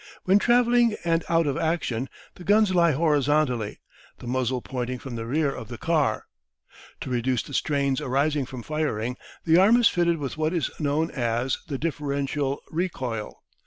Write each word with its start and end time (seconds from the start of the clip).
When 0.23 0.39
travelling 0.39 0.97
and 1.05 1.23
out 1.29 1.45
of 1.45 1.57
action, 1.59 2.09
the 2.33 2.43
gun 2.43 2.63
lies 2.63 2.95
horizontally, 2.95 3.81
the 4.17 4.25
muzzle 4.25 4.59
pointing 4.59 4.97
from 4.97 5.15
the 5.15 5.27
rear 5.27 5.53
of 5.53 5.67
the 5.67 5.77
car. 5.77 6.25
To 7.01 7.11
reduce 7.11 7.43
the 7.43 7.53
strains 7.53 8.01
arising 8.01 8.47
from 8.47 8.63
firing, 8.63 9.15
the 9.45 9.57
arm 9.57 9.77
is 9.79 9.89
fitted 9.89 10.17
with 10.17 10.37
what 10.37 10.53
is 10.55 10.71
known 10.79 11.11
as 11.11 11.59
the 11.67 11.77
"differential 11.77 12.63
recoil." 12.71 13.43